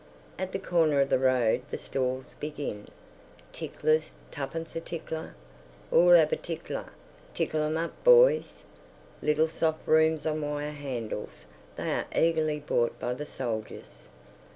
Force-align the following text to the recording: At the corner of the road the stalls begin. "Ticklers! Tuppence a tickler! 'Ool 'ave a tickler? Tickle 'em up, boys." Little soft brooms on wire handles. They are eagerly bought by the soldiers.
At 0.39 0.51
the 0.51 0.57
corner 0.57 0.99
of 0.99 1.09
the 1.09 1.19
road 1.19 1.61
the 1.69 1.77
stalls 1.77 2.33
begin. 2.39 2.87
"Ticklers! 3.53 4.15
Tuppence 4.31 4.75
a 4.75 4.79
tickler! 4.81 5.35
'Ool 5.93 6.17
'ave 6.17 6.35
a 6.35 6.39
tickler? 6.39 6.87
Tickle 7.35 7.61
'em 7.61 7.77
up, 7.77 8.03
boys." 8.03 8.63
Little 9.21 9.47
soft 9.47 9.85
brooms 9.85 10.25
on 10.25 10.41
wire 10.41 10.71
handles. 10.71 11.45
They 11.75 11.93
are 11.93 12.07
eagerly 12.15 12.59
bought 12.59 12.97
by 12.99 13.13
the 13.13 13.27
soldiers. 13.27 14.09